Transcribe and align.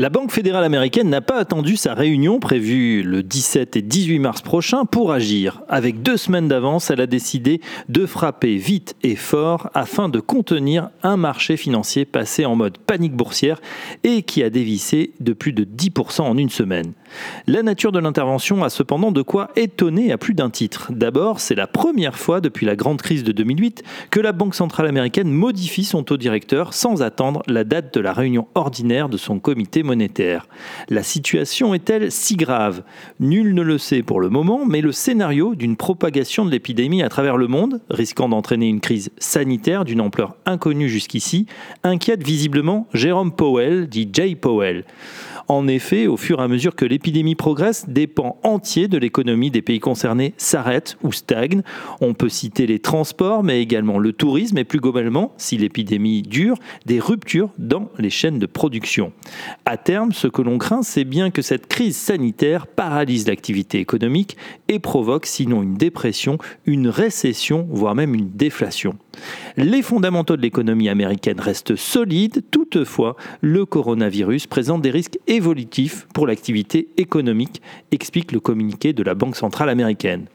La 0.00 0.08
Banque 0.08 0.32
fédérale 0.32 0.64
américaine 0.64 1.10
n'a 1.10 1.20
pas 1.20 1.36
attendu 1.36 1.76
sa 1.76 1.92
réunion 1.92 2.40
prévue 2.40 3.02
le 3.02 3.22
17 3.22 3.76
et 3.76 3.82
18 3.82 4.18
mars 4.18 4.40
prochain 4.40 4.86
pour 4.86 5.12
agir. 5.12 5.60
Avec 5.68 6.00
deux 6.00 6.16
semaines 6.16 6.48
d'avance, 6.48 6.88
elle 6.90 7.02
a 7.02 7.06
décidé 7.06 7.60
de 7.90 8.06
frapper 8.06 8.56
vite 8.56 8.96
et 9.02 9.14
fort 9.14 9.68
afin 9.74 10.08
de 10.08 10.18
contenir 10.18 10.88
un 11.02 11.18
marché 11.18 11.58
financier 11.58 12.06
passé 12.06 12.46
en 12.46 12.56
mode 12.56 12.78
panique 12.78 13.14
boursière 13.14 13.60
et 14.02 14.22
qui 14.22 14.42
a 14.42 14.48
dévissé 14.48 15.12
de 15.20 15.34
plus 15.34 15.52
de 15.52 15.64
10% 15.64 16.22
en 16.22 16.38
une 16.38 16.48
semaine. 16.48 16.94
La 17.46 17.62
nature 17.62 17.92
de 17.92 17.98
l'intervention 17.98 18.64
a 18.64 18.70
cependant 18.70 19.12
de 19.12 19.20
quoi 19.20 19.50
étonner 19.56 20.12
à 20.12 20.16
plus 20.16 20.32
d'un 20.32 20.48
titre. 20.48 20.92
D'abord, 20.92 21.40
c'est 21.40 21.54
la 21.54 21.66
première 21.66 22.16
fois 22.16 22.40
depuis 22.40 22.64
la 22.64 22.76
grande 22.76 23.02
crise 23.02 23.24
de 23.24 23.32
2008 23.32 23.82
que 24.10 24.20
la 24.20 24.32
Banque 24.32 24.54
centrale 24.54 24.86
américaine 24.86 25.30
modifie 25.30 25.84
son 25.84 26.04
taux 26.04 26.16
directeur 26.16 26.72
sans 26.72 27.02
attendre 27.02 27.42
la 27.48 27.64
date 27.64 27.92
de 27.92 28.00
la 28.00 28.14
réunion 28.14 28.48
ordinaire 28.54 29.10
de 29.10 29.18
son 29.18 29.40
comité 29.40 29.82
monétaire. 29.90 30.46
La 30.88 31.02
situation 31.02 31.74
est-elle 31.74 32.12
si 32.12 32.36
grave? 32.36 32.84
Nul 33.18 33.54
ne 33.54 33.62
le 33.62 33.76
sait 33.76 34.04
pour 34.04 34.20
le 34.20 34.28
moment, 34.28 34.64
mais 34.64 34.82
le 34.82 34.92
scénario 34.92 35.56
d'une 35.56 35.74
propagation 35.76 36.44
de 36.44 36.50
l'épidémie 36.52 37.02
à 37.02 37.08
travers 37.08 37.36
le 37.36 37.48
monde, 37.48 37.80
risquant 37.90 38.28
d'entraîner 38.28 38.68
une 38.68 38.78
crise 38.78 39.10
sanitaire 39.18 39.84
d'une 39.84 40.00
ampleur 40.00 40.36
inconnue 40.46 40.88
jusqu'ici, 40.88 41.46
inquiète 41.82 42.24
visiblement 42.24 42.86
Jérôme 42.94 43.32
Powell, 43.32 43.88
dit 43.88 44.08
Jay 44.12 44.36
Powell. 44.36 44.84
En 45.48 45.66
effet, 45.66 46.06
au 46.06 46.16
fur 46.16 46.38
et 46.38 46.44
à 46.44 46.46
mesure 46.46 46.76
que 46.76 46.84
l'épidémie 46.84 47.34
progresse, 47.34 47.88
des 47.88 48.06
pans 48.06 48.38
entiers 48.44 48.86
de 48.86 48.96
l'économie 48.96 49.50
des 49.50 49.62
pays 49.62 49.80
concernés 49.80 50.32
s'arrêtent 50.36 50.96
ou 51.02 51.10
stagnent. 51.10 51.62
On 52.00 52.14
peut 52.14 52.28
citer 52.28 52.68
les 52.68 52.78
transports, 52.78 53.42
mais 53.42 53.60
également 53.60 53.98
le 53.98 54.12
tourisme 54.12 54.58
et 54.58 54.64
plus 54.64 54.78
globalement, 54.78 55.32
si 55.38 55.58
l'épidémie 55.58 56.22
dure, 56.22 56.56
des 56.86 57.00
ruptures 57.00 57.50
dans 57.58 57.88
les 57.98 58.10
chaînes 58.10 58.38
de 58.38 58.46
production. 58.46 59.12
À 59.70 59.76
terme, 59.76 60.10
ce 60.10 60.26
que 60.26 60.42
l'on 60.42 60.58
craint, 60.58 60.82
c'est 60.82 61.04
bien 61.04 61.30
que 61.30 61.42
cette 61.42 61.68
crise 61.68 61.96
sanitaire 61.96 62.66
paralyse 62.66 63.28
l'activité 63.28 63.78
économique 63.78 64.36
et 64.66 64.80
provoque 64.80 65.26
sinon 65.26 65.62
une 65.62 65.76
dépression, 65.76 66.38
une 66.66 66.88
récession, 66.88 67.68
voire 67.70 67.94
même 67.94 68.16
une 68.16 68.30
déflation. 68.32 68.98
Les 69.56 69.82
fondamentaux 69.82 70.36
de 70.36 70.42
l'économie 70.42 70.88
américaine 70.88 71.38
restent 71.38 71.76
solides, 71.76 72.42
toutefois, 72.50 73.14
le 73.42 73.64
coronavirus 73.64 74.48
présente 74.48 74.82
des 74.82 74.90
risques 74.90 75.20
évolutifs 75.28 76.08
pour 76.14 76.26
l'activité 76.26 76.88
économique, 76.96 77.62
explique 77.92 78.32
le 78.32 78.40
communiqué 78.40 78.92
de 78.92 79.04
la 79.04 79.14
Banque 79.14 79.36
centrale 79.36 79.68
américaine. 79.68 80.26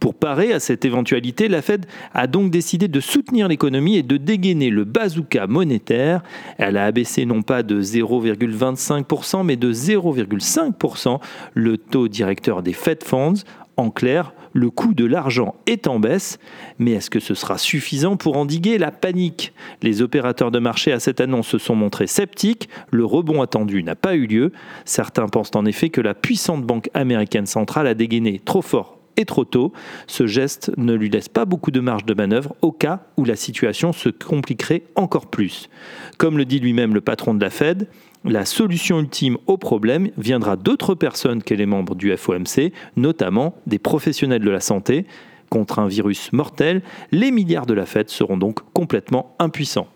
Pour 0.00 0.14
parer 0.14 0.52
à 0.52 0.60
cette 0.60 0.84
éventualité, 0.84 1.48
la 1.48 1.60
Fed 1.60 1.86
a 2.14 2.26
donc 2.26 2.50
décidé 2.50 2.86
de 2.88 3.00
soutenir 3.00 3.48
l'économie 3.48 3.96
et 3.96 4.02
de 4.02 4.16
dégainer 4.16 4.70
le 4.70 4.84
bazooka 4.84 5.46
monétaire. 5.46 6.22
Elle 6.56 6.76
a 6.76 6.84
abaissé 6.84 7.26
non 7.26 7.42
pas 7.42 7.62
de 7.62 7.82
0,25% 7.82 9.44
mais 9.44 9.56
de 9.56 9.72
0,5% 9.72 11.20
le 11.54 11.78
taux 11.78 12.08
directeur 12.08 12.62
des 12.62 12.72
Fed 12.72 13.02
Funds. 13.02 13.42
En 13.76 13.90
clair, 13.90 14.32
le 14.52 14.70
coût 14.70 14.92
de 14.92 15.04
l'argent 15.04 15.54
est 15.66 15.86
en 15.86 16.00
baisse, 16.00 16.38
mais 16.80 16.92
est-ce 16.92 17.10
que 17.10 17.20
ce 17.20 17.34
sera 17.34 17.58
suffisant 17.58 18.16
pour 18.16 18.36
endiguer 18.36 18.76
la 18.76 18.90
panique? 18.90 19.52
Les 19.82 20.02
opérateurs 20.02 20.50
de 20.50 20.58
marché 20.58 20.90
à 20.90 20.98
cette 20.98 21.20
annonce 21.20 21.46
se 21.46 21.58
sont 21.58 21.76
montrés 21.76 22.08
sceptiques, 22.08 22.68
le 22.90 23.04
rebond 23.04 23.40
attendu 23.40 23.84
n'a 23.84 23.94
pas 23.94 24.16
eu 24.16 24.26
lieu. 24.26 24.52
Certains 24.84 25.28
pensent 25.28 25.54
en 25.54 25.64
effet 25.64 25.90
que 25.90 26.00
la 26.00 26.14
puissante 26.14 26.64
banque 26.64 26.90
américaine 26.92 27.46
centrale 27.46 27.86
a 27.86 27.94
dégainé 27.94 28.40
trop 28.44 28.62
fort 28.62 28.97
et 29.18 29.26
trop 29.26 29.44
tôt. 29.44 29.72
Ce 30.06 30.26
geste 30.26 30.72
ne 30.78 30.94
lui 30.94 31.10
laisse 31.10 31.28
pas 31.28 31.44
beaucoup 31.44 31.70
de 31.70 31.80
marge 31.80 32.06
de 32.06 32.14
manœuvre 32.14 32.56
au 32.62 32.72
cas 32.72 33.02
où 33.18 33.24
la 33.24 33.36
situation 33.36 33.92
se 33.92 34.08
compliquerait 34.08 34.84
encore 34.94 35.26
plus. 35.26 35.68
Comme 36.16 36.38
le 36.38 36.46
dit 36.46 36.60
lui-même 36.60 36.94
le 36.94 37.02
patron 37.02 37.34
de 37.34 37.42
la 37.42 37.50
Fed, 37.50 37.88
la 38.24 38.44
solution 38.44 39.00
ultime 39.00 39.36
au 39.46 39.58
problème 39.58 40.08
viendra 40.16 40.56
d'autres 40.56 40.94
personnes 40.94 41.42
que 41.42 41.54
les 41.54 41.66
membres 41.66 41.94
du 41.94 42.16
FOMC, 42.16 42.72
notamment 42.96 43.54
des 43.66 43.78
professionnels 43.78 44.42
de 44.42 44.50
la 44.50 44.60
santé. 44.60 45.06
Contre 45.50 45.78
un 45.78 45.88
virus 45.88 46.32
mortel, 46.32 46.82
les 47.10 47.30
milliards 47.30 47.66
de 47.66 47.74
la 47.74 47.86
Fed 47.86 48.08
seront 48.10 48.36
donc 48.36 48.60
complètement 48.72 49.34
impuissants. 49.38 49.88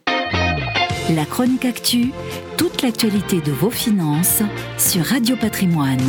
La 1.15 1.25
chronique 1.25 1.65
actu, 1.65 2.11
toute 2.57 2.83
l'actualité 2.83 3.41
de 3.41 3.53
vos 3.53 3.71
finances 3.71 4.43
sur 4.79 5.05
Radio 5.05 5.37
Patrimoine. 5.37 6.01